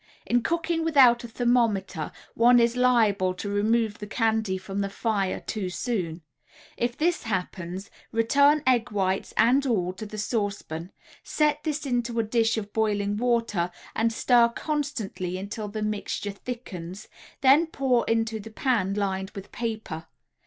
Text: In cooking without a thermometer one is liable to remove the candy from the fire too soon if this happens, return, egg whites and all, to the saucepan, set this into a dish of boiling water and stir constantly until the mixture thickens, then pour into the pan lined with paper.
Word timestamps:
In 0.25 0.41
cooking 0.41 0.83
without 0.83 1.23
a 1.23 1.27
thermometer 1.27 2.11
one 2.33 2.59
is 2.59 2.75
liable 2.75 3.35
to 3.35 3.47
remove 3.49 3.99
the 3.99 4.07
candy 4.07 4.57
from 4.57 4.81
the 4.81 4.89
fire 4.89 5.39
too 5.41 5.69
soon 5.69 6.23
if 6.75 6.97
this 6.97 7.21
happens, 7.21 7.91
return, 8.11 8.63
egg 8.65 8.89
whites 8.89 9.31
and 9.37 9.63
all, 9.67 9.93
to 9.93 10.07
the 10.07 10.17
saucepan, 10.17 10.91
set 11.21 11.63
this 11.63 11.85
into 11.85 12.19
a 12.19 12.23
dish 12.23 12.57
of 12.57 12.73
boiling 12.73 13.15
water 13.15 13.69
and 13.95 14.11
stir 14.11 14.49
constantly 14.49 15.37
until 15.37 15.67
the 15.67 15.83
mixture 15.83 16.31
thickens, 16.31 17.07
then 17.41 17.67
pour 17.67 18.03
into 18.07 18.39
the 18.39 18.49
pan 18.49 18.95
lined 18.95 19.29
with 19.35 19.51
paper. 19.51 20.07